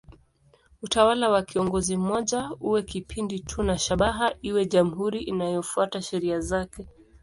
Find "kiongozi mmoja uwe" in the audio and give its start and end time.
1.41-2.83